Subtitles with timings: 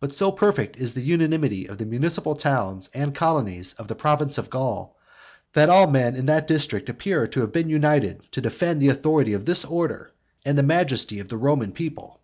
[0.00, 4.36] But so perfect is the unanimity of the municipal towns and colonies of the province
[4.36, 4.98] of Gaul,
[5.54, 9.32] that all men in that district appear to have united together to defend the authority
[9.32, 10.10] of this order,
[10.44, 12.20] and the majesty of the Roman people.